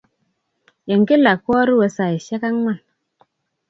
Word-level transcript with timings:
Eng' 0.91 1.07
kila 1.07 1.33
korue 1.45 1.87
saisyek 1.97 2.43
ang'wan. 2.49 2.79